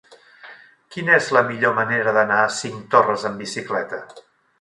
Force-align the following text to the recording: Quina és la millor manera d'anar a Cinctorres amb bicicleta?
Quina 0.95 1.11
és 1.17 1.27
la 1.37 1.43
millor 1.49 1.75
manera 1.79 2.13
d'anar 2.15 2.39
a 2.45 2.47
Cinctorres 2.61 3.27
amb 3.31 3.43
bicicleta? 3.45 4.01